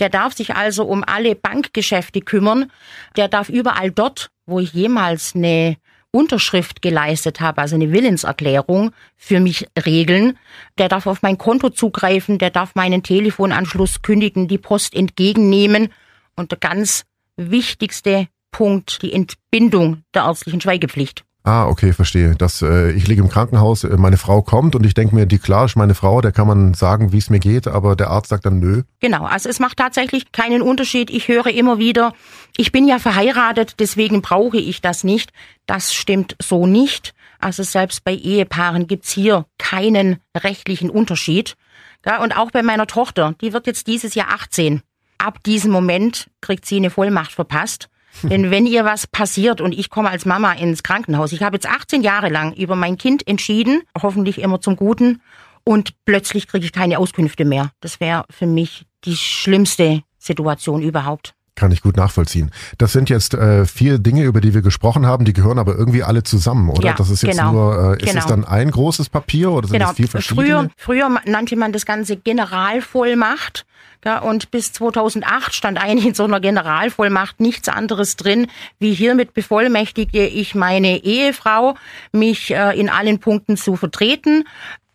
Der 0.00 0.08
darf 0.08 0.34
sich 0.34 0.56
also 0.56 0.84
um 0.84 1.04
alle 1.06 1.36
Bankgeschäfte 1.36 2.22
kümmern. 2.22 2.72
Der 3.16 3.28
darf 3.28 3.48
überall 3.48 3.92
dort, 3.92 4.30
wo 4.46 4.58
ich 4.58 4.72
jemals 4.72 5.36
eine 5.36 5.76
Unterschrift 6.12 6.82
geleistet 6.82 7.40
habe, 7.40 7.60
also 7.60 7.76
eine 7.76 7.92
Willenserklärung 7.92 8.92
für 9.16 9.40
mich 9.40 9.68
regeln. 9.86 10.38
Der 10.78 10.88
darf 10.88 11.06
auf 11.06 11.22
mein 11.22 11.38
Konto 11.38 11.70
zugreifen, 11.70 12.38
der 12.38 12.50
darf 12.50 12.74
meinen 12.74 13.02
Telefonanschluss 13.02 14.02
kündigen, 14.02 14.48
die 14.48 14.58
Post 14.58 14.94
entgegennehmen 14.94 15.92
und 16.36 16.50
der 16.50 16.58
ganz 16.58 17.04
wichtigste 17.36 18.28
Punkt, 18.50 19.02
die 19.02 19.12
Entbindung 19.12 20.02
der 20.14 20.24
ärztlichen 20.24 20.60
Schweigepflicht. 20.60 21.24
Ah, 21.42 21.66
okay, 21.66 21.94
verstehe. 21.94 22.34
Das, 22.36 22.60
äh, 22.60 22.92
ich 22.92 23.06
liege 23.08 23.22
im 23.22 23.30
Krankenhaus, 23.30 23.84
äh, 23.84 23.96
meine 23.96 24.18
Frau 24.18 24.42
kommt 24.42 24.74
und 24.74 24.84
ich 24.84 24.92
denke 24.92 25.14
mir, 25.14 25.24
die 25.24 25.38
klar 25.38 25.64
ist 25.64 25.74
meine 25.74 25.94
Frau, 25.94 26.20
der 26.20 26.32
kann 26.32 26.46
man 26.46 26.74
sagen, 26.74 27.12
wie 27.12 27.18
es 27.18 27.30
mir 27.30 27.38
geht, 27.38 27.66
aber 27.66 27.96
der 27.96 28.10
Arzt 28.10 28.28
sagt 28.28 28.44
dann 28.44 28.60
nö. 28.60 28.82
Genau, 29.00 29.24
also 29.24 29.48
es 29.48 29.58
macht 29.58 29.78
tatsächlich 29.78 30.32
keinen 30.32 30.60
Unterschied. 30.60 31.08
Ich 31.08 31.28
höre 31.28 31.46
immer 31.46 31.78
wieder, 31.78 32.12
ich 32.58 32.72
bin 32.72 32.86
ja 32.86 32.98
verheiratet, 32.98 33.76
deswegen 33.78 34.20
brauche 34.20 34.58
ich 34.58 34.82
das 34.82 35.02
nicht. 35.02 35.32
Das 35.64 35.94
stimmt 35.94 36.36
so 36.42 36.66
nicht. 36.66 37.14
Also 37.38 37.62
selbst 37.62 38.04
bei 38.04 38.14
Ehepaaren 38.14 38.86
gibt's 38.86 39.10
hier 39.10 39.46
keinen 39.56 40.18
rechtlichen 40.36 40.90
Unterschied. 40.90 41.56
Ja, 42.04 42.22
und 42.22 42.36
auch 42.36 42.50
bei 42.50 42.62
meiner 42.62 42.86
Tochter, 42.86 43.34
die 43.40 43.54
wird 43.54 43.66
jetzt 43.66 43.86
dieses 43.86 44.14
Jahr 44.14 44.28
18. 44.30 44.82
Ab 45.16 45.42
diesem 45.44 45.70
Moment 45.70 46.30
kriegt 46.42 46.66
sie 46.66 46.76
eine 46.76 46.90
Vollmacht 46.90 47.32
verpasst. 47.32 47.88
Denn 48.22 48.50
wenn 48.50 48.66
ihr 48.66 48.84
was 48.84 49.06
passiert 49.06 49.60
und 49.60 49.72
ich 49.72 49.90
komme 49.90 50.10
als 50.10 50.26
Mama 50.26 50.52
ins 50.52 50.82
Krankenhaus, 50.82 51.32
ich 51.32 51.42
habe 51.42 51.56
jetzt 51.56 51.68
18 51.68 52.02
Jahre 52.02 52.28
lang 52.28 52.52
über 52.54 52.76
mein 52.76 52.98
Kind 52.98 53.26
entschieden, 53.26 53.82
hoffentlich 54.00 54.40
immer 54.40 54.60
zum 54.60 54.76
Guten, 54.76 55.20
und 55.64 55.94
plötzlich 56.04 56.48
kriege 56.48 56.64
ich 56.64 56.72
keine 56.72 56.98
Auskünfte 56.98 57.44
mehr. 57.44 57.70
Das 57.80 58.00
wäre 58.00 58.24
für 58.30 58.46
mich 58.46 58.86
die 59.04 59.16
schlimmste 59.16 60.02
Situation 60.18 60.82
überhaupt. 60.82 61.34
Kann 61.60 61.72
ich 61.72 61.82
gut 61.82 61.98
nachvollziehen. 61.98 62.50
Das 62.78 62.92
sind 62.92 63.10
jetzt 63.10 63.34
äh, 63.34 63.66
vier 63.66 63.98
Dinge, 63.98 64.24
über 64.24 64.40
die 64.40 64.54
wir 64.54 64.62
gesprochen 64.62 65.04
haben, 65.04 65.26
die 65.26 65.34
gehören 65.34 65.58
aber 65.58 65.76
irgendwie 65.76 66.02
alle 66.02 66.22
zusammen, 66.22 66.70
oder? 66.70 66.88
Ja, 66.88 66.94
das 66.94 67.10
ist 67.10 67.22
jetzt 67.22 67.36
genau, 67.36 67.52
nur, 67.52 67.96
äh, 67.98 68.02
ist 68.02 68.08
genau. 68.08 68.20
es 68.20 68.26
dann 68.26 68.46
ein 68.46 68.70
großes 68.70 69.10
Papier 69.10 69.50
oder 69.50 69.68
sind 69.68 69.78
Genau. 69.78 69.90
es 69.90 69.96
vier 69.98 70.08
verschiedene? 70.08 70.46
Früher, 70.46 70.70
früher 70.78 71.20
nannte 71.26 71.56
man 71.56 71.74
das 71.74 71.84
Ganze 71.84 72.16
Generalvollmacht. 72.16 73.66
Ja, 74.06 74.20
und 74.20 74.50
bis 74.50 74.72
2008 74.72 75.54
stand 75.54 75.76
eigentlich 75.76 76.06
in 76.06 76.14
so 76.14 76.24
einer 76.24 76.40
Generalvollmacht 76.40 77.40
nichts 77.40 77.68
anderes 77.68 78.16
drin, 78.16 78.46
wie 78.78 78.94
hiermit 78.94 79.34
bevollmächtige 79.34 80.26
ich 80.26 80.54
meine 80.54 81.04
Ehefrau, 81.04 81.74
mich 82.10 82.54
äh, 82.54 82.80
in 82.80 82.88
allen 82.88 83.18
Punkten 83.18 83.58
zu 83.58 83.76
vertreten. 83.76 84.44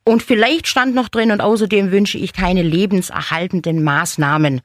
Und 0.04 0.24
vielleicht 0.24 0.66
stand 0.66 0.96
noch 0.96 1.10
drin, 1.10 1.32
und 1.32 1.42
außerdem 1.42 1.92
wünsche 1.92 2.18
ich 2.18 2.34
keine 2.34 2.64
lebenserhaltenden 2.64 3.84
Maßnahmen. 3.84 4.62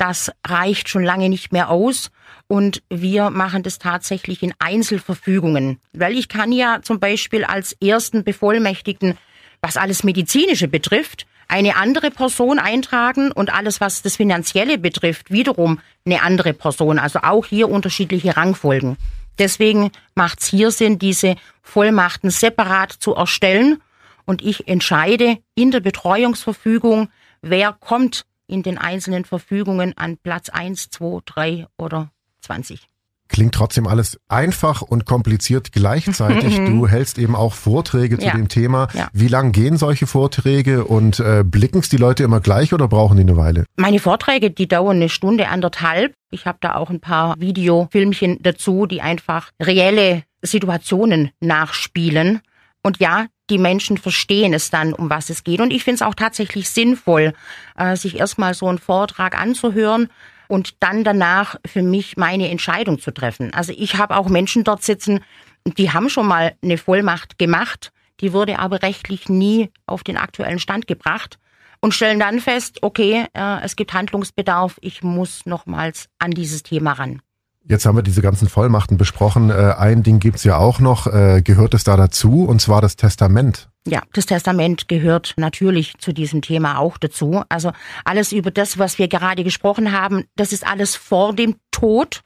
Das 0.00 0.32
reicht 0.46 0.88
schon 0.88 1.04
lange 1.04 1.28
nicht 1.28 1.52
mehr 1.52 1.68
aus. 1.68 2.10
Und 2.48 2.82
wir 2.88 3.28
machen 3.28 3.62
das 3.62 3.78
tatsächlich 3.78 4.42
in 4.42 4.54
Einzelverfügungen. 4.58 5.78
Weil 5.92 6.16
ich 6.16 6.30
kann 6.30 6.52
ja 6.52 6.80
zum 6.80 7.00
Beispiel 7.00 7.44
als 7.44 7.72
ersten 7.82 8.24
Bevollmächtigten, 8.24 9.18
was 9.60 9.76
alles 9.76 10.02
Medizinische 10.02 10.68
betrifft, 10.68 11.26
eine 11.48 11.76
andere 11.76 12.10
Person 12.10 12.58
eintragen 12.58 13.30
und 13.30 13.52
alles, 13.52 13.82
was 13.82 14.00
das 14.00 14.16
Finanzielle 14.16 14.78
betrifft, 14.78 15.30
wiederum 15.30 15.80
eine 16.06 16.22
andere 16.22 16.54
Person. 16.54 16.98
Also 16.98 17.18
auch 17.18 17.44
hier 17.44 17.68
unterschiedliche 17.68 18.38
Rangfolgen. 18.38 18.96
Deswegen 19.38 19.90
macht 20.14 20.40
es 20.40 20.46
hier 20.46 20.70
Sinn, 20.70 20.98
diese 20.98 21.36
Vollmachten 21.60 22.30
separat 22.30 22.90
zu 22.90 23.14
erstellen. 23.14 23.82
Und 24.24 24.40
ich 24.40 24.66
entscheide 24.66 25.36
in 25.54 25.72
der 25.72 25.80
Betreuungsverfügung, 25.80 27.10
wer 27.42 27.74
kommt 27.74 28.24
in 28.50 28.62
den 28.62 28.76
einzelnen 28.78 29.24
Verfügungen 29.24 29.96
an 29.96 30.16
Platz 30.18 30.48
1, 30.50 30.90
2, 30.90 31.20
3 31.24 31.66
oder 31.78 32.10
20. 32.42 32.86
Klingt 33.28 33.54
trotzdem 33.54 33.86
alles 33.86 34.18
einfach 34.26 34.82
und 34.82 35.06
kompliziert 35.06 35.70
gleichzeitig. 35.70 36.56
du 36.66 36.88
hältst 36.88 37.16
eben 37.16 37.36
auch 37.36 37.54
Vorträge 37.54 38.18
zu 38.18 38.26
Ja. 38.26 38.32
dem 38.32 38.48
Thema. 38.48 38.88
Ja. 38.92 39.08
Wie 39.12 39.28
lang 39.28 39.52
gehen 39.52 39.76
solche 39.76 40.08
Vorträge 40.08 40.84
und 40.84 41.20
äh, 41.20 41.44
blicken 41.44 41.78
es 41.78 41.88
die 41.88 41.96
Leute 41.96 42.24
immer 42.24 42.40
gleich 42.40 42.74
oder 42.74 42.88
brauchen 42.88 43.16
die 43.18 43.22
eine 43.22 43.36
Weile? 43.36 43.66
Meine 43.76 44.00
Vorträge, 44.00 44.50
die 44.50 44.66
dauern 44.66 44.96
eine 44.96 45.08
Stunde, 45.08 45.46
anderthalb. 45.46 46.12
Ich 46.32 46.46
habe 46.46 46.58
da 46.60 46.74
auch 46.74 46.90
ein 46.90 46.98
paar 47.00 47.36
Videofilmchen 47.38 48.38
dazu, 48.42 48.86
die 48.86 49.00
einfach 49.00 49.50
reelle 49.62 50.24
Situationen 50.42 51.30
nachspielen. 51.38 52.40
Und 52.82 52.98
ja, 52.98 53.26
die 53.50 53.58
Menschen 53.58 53.98
verstehen 53.98 54.54
es 54.54 54.70
dann, 54.70 54.92
um 54.92 55.10
was 55.10 55.28
es 55.30 55.44
geht. 55.44 55.60
Und 55.60 55.72
ich 55.72 55.84
finde 55.84 55.96
es 55.96 56.02
auch 56.02 56.14
tatsächlich 56.14 56.70
sinnvoll, 56.70 57.34
äh, 57.76 57.96
sich 57.96 58.18
erstmal 58.18 58.54
so 58.54 58.66
einen 58.68 58.78
Vortrag 58.78 59.38
anzuhören 59.38 60.08
und 60.48 60.82
dann 60.82 61.04
danach 61.04 61.56
für 61.66 61.82
mich 61.82 62.16
meine 62.16 62.48
Entscheidung 62.50 62.98
zu 62.98 63.12
treffen. 63.12 63.52
Also 63.52 63.72
ich 63.76 63.96
habe 63.96 64.16
auch 64.16 64.28
Menschen 64.28 64.64
dort 64.64 64.82
sitzen, 64.82 65.20
die 65.64 65.92
haben 65.92 66.08
schon 66.08 66.26
mal 66.26 66.54
eine 66.62 66.78
Vollmacht 66.78 67.38
gemacht, 67.38 67.92
die 68.20 68.32
wurde 68.32 68.58
aber 68.58 68.82
rechtlich 68.82 69.28
nie 69.28 69.70
auf 69.86 70.02
den 70.02 70.16
aktuellen 70.16 70.58
Stand 70.58 70.86
gebracht 70.86 71.38
und 71.80 71.94
stellen 71.94 72.20
dann 72.20 72.40
fest, 72.40 72.78
okay, 72.82 73.26
äh, 73.32 73.60
es 73.62 73.76
gibt 73.76 73.92
Handlungsbedarf, 73.92 74.78
ich 74.80 75.02
muss 75.02 75.46
nochmals 75.46 76.08
an 76.18 76.30
dieses 76.30 76.62
Thema 76.62 76.92
ran. 76.92 77.22
Jetzt 77.64 77.86
haben 77.86 77.96
wir 77.96 78.02
diese 78.02 78.22
ganzen 78.22 78.48
Vollmachten 78.48 78.96
besprochen. 78.96 79.50
Äh, 79.50 79.74
ein 79.78 80.02
Ding 80.02 80.18
gibt's 80.18 80.44
ja 80.44 80.56
auch 80.56 80.80
noch. 80.80 81.06
Äh, 81.06 81.42
gehört 81.42 81.74
es 81.74 81.84
da 81.84 81.96
dazu? 81.96 82.44
Und 82.44 82.60
zwar 82.60 82.80
das 82.80 82.96
Testament. 82.96 83.68
Ja, 83.86 84.02
das 84.12 84.26
Testament 84.26 84.88
gehört 84.88 85.34
natürlich 85.36 85.94
zu 85.98 86.12
diesem 86.12 86.42
Thema 86.42 86.78
auch 86.78 86.98
dazu. 86.98 87.42
Also 87.48 87.72
alles 88.04 88.32
über 88.32 88.50
das, 88.50 88.78
was 88.78 88.98
wir 88.98 89.08
gerade 89.08 89.44
gesprochen 89.44 89.92
haben, 89.92 90.24
das 90.36 90.52
ist 90.52 90.66
alles 90.66 90.96
vor 90.96 91.34
dem 91.34 91.56
Tod. 91.70 92.22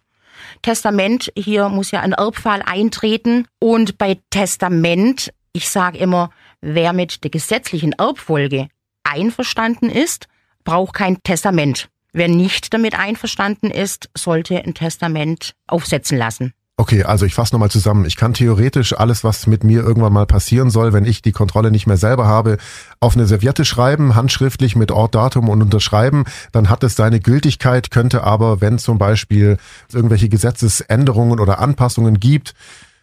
Testament, 0.63 1.33
hier 1.37 1.69
muss 1.69 1.91
ja 1.91 2.01
ein 2.01 2.13
Erbfall 2.13 2.63
eintreten. 2.65 3.47
Und 3.61 3.99
bei 3.99 4.21
Testament, 4.31 5.33
ich 5.53 5.69
sage 5.69 5.99
immer, 5.99 6.31
wer 6.61 6.93
mit 6.93 7.23
der 7.25 7.31
gesetzlichen 7.31 7.93
Erbfolge 7.93 8.69
einverstanden 9.05 9.91
ist, 9.91 10.27
braucht 10.65 10.95
kein 10.95 11.23
Testament. 11.23 11.89
Wer 12.15 12.29
nicht 12.29 12.73
damit 12.73 12.97
einverstanden 12.97 13.71
ist, 13.71 14.09
sollte 14.17 14.57
ein 14.57 14.73
Testament 14.73 15.55
aufsetzen 15.67 16.17
lassen. 16.17 16.55
Okay, 16.77 17.03
also 17.03 17.27
ich 17.27 17.35
fasse 17.35 17.53
nochmal 17.55 17.73
zusammen. 17.73 18.05
Ich 18.05 18.17
kann 18.17 18.35
theoretisch 18.35 18.97
alles, 18.97 19.25
was 19.25 19.49
mit 19.49 19.65
mir 19.65 19.83
irgendwann 19.83 20.13
mal 20.13 20.27
passieren 20.27 20.71
soll, 20.71 20.93
wenn 20.93 21.05
ich 21.05 21.23
die 21.23 21.33
Kontrolle 21.33 21.73
nicht 21.73 21.89
mehr 21.89 21.97
selber 21.97 22.27
habe, 22.27 22.59
auf 23.01 23.17
eine 23.17 23.27
Serviette 23.27 23.65
schreiben, 23.65 24.15
handschriftlich 24.15 24.77
mit 24.77 24.93
Ort, 24.93 25.17
Datum 25.17 25.49
und 25.49 25.61
unterschreiben. 25.61 26.25
Dann 26.53 26.71
hat 26.71 26.85
es 26.85 26.95
seine 26.95 27.19
Gültigkeit, 27.19 27.91
könnte 27.91 28.23
aber, 28.23 28.61
wenn 28.61 28.79
zum 28.79 28.99
Beispiel 28.99 29.57
irgendwelche 29.93 30.29
Gesetzesänderungen 30.29 31.41
oder 31.41 31.59
Anpassungen 31.59 32.21
gibt, 32.21 32.55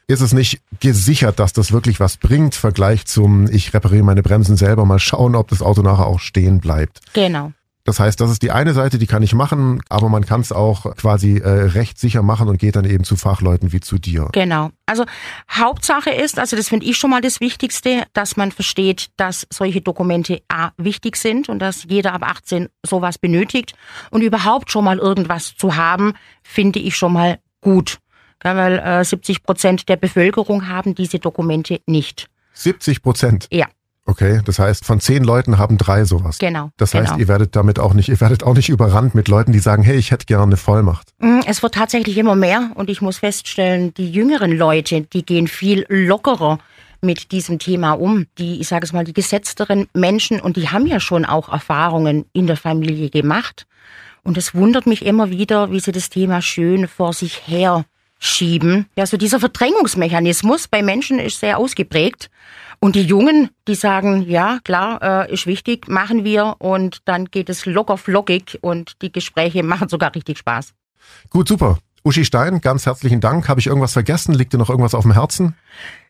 ist 0.07 0.21
es 0.21 0.33
nicht 0.33 0.61
gesichert, 0.79 1.39
dass 1.39 1.51
das 1.51 1.73
wirklich 1.73 1.99
was 1.99 2.15
bringt. 2.15 2.55
Vergleich 2.55 3.05
zum, 3.05 3.49
ich 3.49 3.73
repariere 3.73 4.03
meine 4.03 4.23
Bremsen 4.23 4.55
selber, 4.55 4.85
mal 4.85 4.99
schauen, 4.99 5.35
ob 5.35 5.49
das 5.49 5.61
Auto 5.61 5.81
nachher 5.81 6.07
auch 6.07 6.19
stehen 6.19 6.59
bleibt. 6.59 6.99
Genau. 7.13 7.51
Das 7.83 7.99
heißt, 7.99 8.19
das 8.21 8.31
ist 8.31 8.43
die 8.43 8.51
eine 8.51 8.73
Seite, 8.73 8.99
die 8.99 9.07
kann 9.07 9.23
ich 9.23 9.33
machen, 9.33 9.81
aber 9.89 10.09
man 10.09 10.25
kann 10.25 10.41
es 10.41 10.51
auch 10.51 10.95
quasi 10.95 11.37
äh, 11.37 11.49
recht 11.49 11.97
sicher 11.97 12.21
machen 12.21 12.47
und 12.47 12.59
geht 12.59 12.75
dann 12.75 12.85
eben 12.85 13.03
zu 13.03 13.15
Fachleuten 13.15 13.71
wie 13.71 13.79
zu 13.79 13.97
dir. 13.97 14.29
Genau. 14.33 14.69
Also 14.85 15.05
Hauptsache 15.49 16.11
ist, 16.11 16.37
also 16.37 16.55
das 16.55 16.69
finde 16.69 16.85
ich 16.85 16.97
schon 16.97 17.09
mal 17.09 17.21
das 17.21 17.39
Wichtigste, 17.39 18.03
dass 18.13 18.37
man 18.37 18.51
versteht, 18.51 19.09
dass 19.17 19.47
solche 19.51 19.81
Dokumente 19.81 20.41
A 20.47 20.71
wichtig 20.77 21.15
sind 21.15 21.49
und 21.49 21.59
dass 21.59 21.85
jeder 21.87 22.13
ab 22.13 22.23
18 22.23 22.69
sowas 22.85 23.17
benötigt 23.17 23.73
und 24.11 24.21
überhaupt 24.21 24.71
schon 24.71 24.83
mal 24.83 24.99
irgendwas 24.99 25.55
zu 25.55 25.75
haben, 25.75 26.13
finde 26.43 26.79
ich 26.79 26.95
schon 26.95 27.13
mal 27.13 27.39
gut. 27.61 27.97
Ja, 28.43 28.55
weil 28.55 28.79
äh, 28.79 29.03
70 29.03 29.43
Prozent 29.43 29.89
der 29.89 29.97
Bevölkerung 29.97 30.67
haben 30.67 30.95
diese 30.95 31.19
Dokumente 31.19 31.81
nicht. 31.85 32.27
70 32.53 33.01
Prozent. 33.01 33.47
Ja, 33.51 33.67
Okay, 34.05 34.41
das 34.45 34.57
heißt, 34.57 34.83
von 34.83 34.99
zehn 34.99 35.23
Leuten 35.23 35.57
haben 35.57 35.77
drei 35.77 36.05
sowas. 36.05 36.39
genau. 36.39 36.71
Das 36.77 36.93
heißt, 36.93 37.09
genau. 37.09 37.19
ihr 37.19 37.27
werdet 37.27 37.55
damit 37.55 37.79
auch 37.79 37.93
nicht, 37.93 38.09
ihr 38.09 38.19
werdet 38.19 38.43
auch 38.43 38.55
nicht 38.55 38.69
überrannt 38.69 39.13
mit 39.13 39.27
Leuten, 39.27 39.51
die 39.51 39.59
sagen, 39.59 39.83
hey, 39.83 39.95
ich 39.95 40.11
hätte 40.11 40.25
gerne 40.25 40.43
eine 40.43 40.57
Vollmacht. 40.57 41.13
Mm, 41.19 41.41
Es 41.45 41.61
wird 41.61 41.75
tatsächlich 41.75 42.17
immer 42.17 42.35
mehr 42.35 42.71
und 42.75 42.89
ich 42.89 43.01
muss 43.01 43.19
feststellen, 43.19 43.93
die 43.93 44.11
jüngeren 44.11 44.51
Leute, 44.57 45.01
die 45.01 45.23
gehen 45.23 45.47
viel 45.47 45.85
lockerer 45.87 46.57
mit 47.01 47.31
diesem 47.31 47.59
Thema 47.59 47.93
um. 47.93 48.25
Die, 48.37 48.59
ich 48.59 48.67
sage 48.67 48.85
es 48.85 48.93
mal, 48.93 49.03
die 49.03 49.13
gesetzteren 49.13 49.87
Menschen 49.93 50.39
und 50.39 50.57
die 50.57 50.69
haben 50.69 50.87
ja 50.87 50.99
schon 50.99 51.25
auch 51.25 51.49
Erfahrungen 51.49 52.25
in 52.33 52.47
der 52.47 52.57
Familie 52.57 53.09
gemacht. 53.09 53.65
Und 54.23 54.37
es 54.37 54.53
wundert 54.53 54.85
mich 54.85 55.05
immer 55.05 55.29
wieder, 55.29 55.71
wie 55.71 55.79
sie 55.79 55.91
das 55.91 56.09
Thema 56.09 56.41
schön 56.41 56.87
vor 56.87 57.13
sich 57.13 57.47
her 57.47 57.85
schieben. 58.21 58.85
Ja, 58.95 59.05
so 59.05 59.17
dieser 59.17 59.39
Verdrängungsmechanismus 59.39 60.67
bei 60.67 60.81
Menschen 60.83 61.19
ist 61.19 61.39
sehr 61.39 61.57
ausgeprägt. 61.57 62.29
Und 62.79 62.95
die 62.95 63.03
Jungen, 63.03 63.49
die 63.67 63.75
sagen, 63.75 64.21
ja, 64.27 64.59
klar, 64.63 65.27
äh, 65.27 65.33
ist 65.33 65.47
wichtig, 65.47 65.87
machen 65.87 66.23
wir. 66.23 66.55
Und 66.59 66.99
dann 67.05 67.25
geht 67.25 67.49
es 67.49 67.65
locker 67.65 67.97
flockig 67.97 68.59
und 68.61 69.01
die 69.01 69.11
Gespräche 69.11 69.63
machen 69.63 69.89
sogar 69.89 70.15
richtig 70.15 70.37
Spaß. 70.37 70.73
Gut, 71.29 71.47
super. 71.47 71.77
Uschi 72.03 72.25
Stein, 72.25 72.61
ganz 72.61 72.85
herzlichen 72.85 73.21
Dank. 73.21 73.47
Habe 73.47 73.59
ich 73.59 73.67
irgendwas 73.67 73.93
vergessen? 73.93 74.33
Liegt 74.33 74.53
dir 74.53 74.57
noch 74.57 74.69
irgendwas 74.69 74.95
auf 74.95 75.03
dem 75.03 75.13
Herzen? 75.13 75.55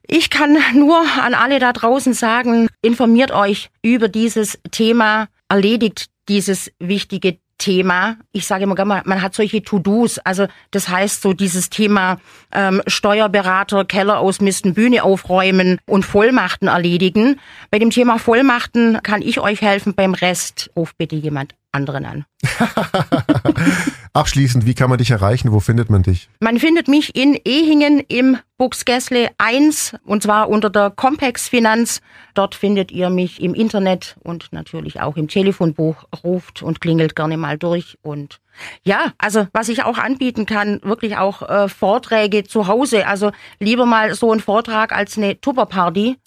Ich 0.07 0.29
kann 0.29 0.57
nur 0.75 1.01
an 1.21 1.33
alle 1.33 1.59
da 1.59 1.73
draußen 1.73 2.13
sagen, 2.13 2.67
informiert 2.81 3.31
euch 3.31 3.69
über 3.81 4.07
dieses 4.07 4.57
Thema, 4.71 5.27
erledigt 5.49 6.07
dieses 6.29 6.71
wichtige 6.79 7.37
Thema. 7.61 8.17
Ich 8.31 8.47
sage 8.47 8.63
immer 8.63 8.75
gerne, 8.75 9.03
man 9.05 9.21
hat 9.21 9.35
solche 9.35 9.61
To-Dos. 9.61 10.17
Also 10.19 10.47
das 10.71 10.89
heißt 10.89 11.21
so 11.21 11.33
dieses 11.33 11.69
Thema 11.69 12.17
ähm, 12.51 12.81
Steuerberater, 12.87 13.85
Keller 13.85 14.17
ausmisten, 14.19 14.73
Bühne 14.73 15.03
aufräumen 15.03 15.77
und 15.85 16.03
Vollmachten 16.03 16.67
erledigen. 16.67 17.39
Bei 17.69 17.77
dem 17.77 17.91
Thema 17.91 18.17
Vollmachten 18.17 19.01
kann 19.03 19.21
ich 19.21 19.39
euch 19.39 19.61
helfen. 19.61 19.93
Beim 19.93 20.15
Rest 20.15 20.71
ruft 20.75 20.97
bitte 20.97 21.15
jemand 21.15 21.53
anderen 21.71 22.05
an. 22.05 22.25
Abschließend, 24.13 24.65
wie 24.65 24.73
kann 24.73 24.89
man 24.89 24.97
dich 24.97 25.09
erreichen? 25.11 25.53
Wo 25.53 25.61
findet 25.61 25.89
man 25.89 26.03
dich? 26.03 26.27
Man 26.41 26.59
findet 26.59 26.89
mich 26.89 27.15
in 27.15 27.39
Ehingen 27.45 28.01
im 28.01 28.37
Buxgässle 28.57 29.29
1 29.37 29.95
und 30.03 30.23
zwar 30.23 30.49
unter 30.49 30.69
der 30.69 30.89
Compex 30.89 31.47
Finanz. 31.47 32.01
Dort 32.33 32.53
findet 32.53 32.91
ihr 32.91 33.09
mich 33.09 33.41
im 33.41 33.53
Internet 33.53 34.17
und 34.21 34.51
natürlich 34.51 34.99
auch 34.99 35.15
im 35.15 35.29
Telefonbuch. 35.29 36.03
Ruft 36.25 36.61
und 36.61 36.81
klingelt 36.81 37.15
gerne 37.15 37.37
mal 37.37 37.57
durch 37.57 37.97
und 38.01 38.40
ja, 38.83 39.13
also 39.17 39.47
was 39.53 39.69
ich 39.69 39.83
auch 39.83 39.97
anbieten 39.97 40.45
kann, 40.45 40.79
wirklich 40.83 41.17
auch 41.17 41.41
äh, 41.47 41.69
Vorträge 41.69 42.43
zu 42.43 42.67
Hause. 42.67 43.07
Also 43.07 43.31
lieber 43.59 43.85
mal 43.85 44.13
so 44.13 44.31
ein 44.31 44.39
Vortrag 44.39 44.93
als 44.93 45.17
eine 45.17 45.39
Tupperparty. 45.39 46.17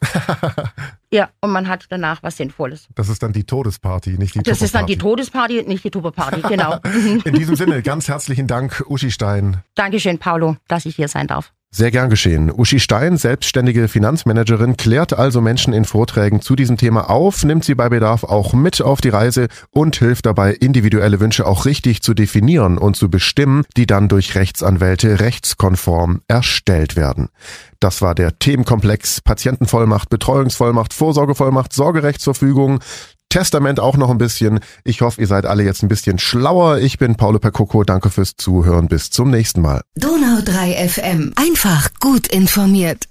ja, 1.11 1.29
und 1.41 1.51
man 1.51 1.69
hat 1.69 1.87
danach 1.89 2.23
was 2.23 2.37
Sinnvolles. 2.37 2.89
Das 2.95 3.09
ist 3.09 3.23
dann 3.23 3.33
die 3.33 3.45
Todesparty, 3.45 4.19
nicht 4.19 4.35
die 4.35 4.43
Das 4.43 4.63
ist 4.63 4.75
dann 4.75 4.87
die 4.87 4.99
Todesparty, 4.99 5.65
nicht 5.65 5.85
die 5.85 5.91
Tupperparty, 5.91 6.43
genau. 6.49 6.79
In 7.25 7.35
diesem 7.35 7.57
Sinne, 7.57 7.83
ganz 7.83 8.09
herzlichen 8.09 8.47
Dank, 8.47 8.85
Uschi 8.89 9.11
Stein. 9.11 9.63
Dankeschön, 9.75 10.19
Paulo, 10.19 10.57
dass 10.69 10.87
ich 10.87 10.97
hier 10.97 11.09
sein 11.09 11.27
darf. 11.27 11.53
Sehr 11.77 11.91
gern 11.91 12.09
geschehen. 12.09 12.53
Uschi 12.53 12.79
Stein, 12.79 13.17
selbstständige 13.17 13.89
Finanzmanagerin, 13.89 14.77
klärt 14.77 15.13
also 15.13 15.41
Menschen 15.41 15.73
in 15.73 15.85
Vorträgen 15.85 16.41
zu 16.41 16.55
diesem 16.55 16.77
Thema 16.77 17.11
auf, 17.11 17.43
nimmt 17.43 17.65
sie 17.65 17.75
bei 17.75 17.89
Bedarf 17.89 18.23
auch 18.23 18.53
mit 18.53 18.81
auf 18.81 19.01
die 19.01 19.09
Reise 19.09 19.49
und 19.73 19.97
hilft 19.97 20.27
dabei, 20.27 20.53
individuelle 20.53 21.19
Wünsche 21.19 21.45
auch 21.49 21.67
richtig 21.67 22.01
zu 22.01 22.15
definieren 22.15 22.79
und 22.79 22.95
zu 22.95 23.11
bestimmen, 23.11 23.65
die 23.77 23.87
dann 23.87 24.07
durch 24.07 24.37
Rechtsanwälte 24.37 25.19
rechtskonform 25.19 26.21
erstellt 26.29 26.95
werden. 26.95 27.31
Das 27.81 28.01
war 28.03 28.15
der 28.15 28.39
Themenkomplex 28.39 29.21
Patientenvollmacht, 29.23 30.09
Betreuungsvollmacht, 30.11 30.95
Vorsorgevollmacht, 30.95 31.73
Sorgerechtsverfügung. 31.73 32.79
Testament 33.35 33.81
auch 33.81 33.97
noch 33.97 34.11
ein 34.11 34.19
bisschen. 34.19 34.61
Ich 34.85 35.01
hoffe, 35.01 35.21
ihr 35.21 35.27
seid 35.27 35.45
alle 35.45 35.65
jetzt 35.65 35.83
ein 35.83 35.89
bisschen 35.89 36.21
schlauer. 36.21 36.79
Ich 36.79 36.99
bin 36.99 37.17
Paulo 37.17 37.41
Percoco. 37.41 37.83
Danke 37.83 38.09
fürs 38.09 38.37
Zuhören. 38.37 38.87
Bis 38.87 39.11
zum 39.11 39.29
nächsten 39.31 39.61
Mal. 39.61 39.83
Donau 39.97 40.41
3 40.45 40.89
FM. 40.89 41.33
Einfach 41.35 41.91
gut 41.99 42.29
informiert. 42.29 43.09